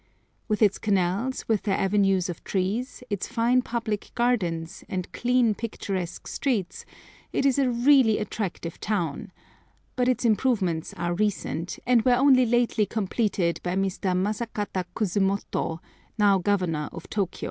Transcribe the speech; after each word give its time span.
With 0.47 0.63
its 0.63 0.79
canals 0.79 1.47
with 1.47 1.61
their 1.61 1.77
avenues 1.77 2.27
of 2.27 2.43
trees, 2.43 3.03
its 3.11 3.27
fine 3.27 3.61
public 3.61 4.09
gardens, 4.15 4.83
and 4.89 5.11
clean, 5.11 5.53
picturesque 5.53 6.25
streets, 6.25 6.85
it 7.31 7.45
is 7.45 7.59
a 7.59 7.69
really 7.69 8.17
attractive 8.17 8.79
town; 8.79 9.31
but 9.95 10.07
its 10.07 10.25
improvements 10.25 10.95
are 10.95 11.13
recent, 11.13 11.77
and 11.85 12.01
were 12.01 12.15
only 12.15 12.47
lately 12.47 12.87
completed 12.87 13.59
by 13.61 13.75
Mr. 13.75 14.17
Masakata 14.17 14.85
Kusumoto, 14.95 15.77
now 16.17 16.39
Governor 16.39 16.89
of 16.91 17.07
Tôkiyô. 17.11 17.39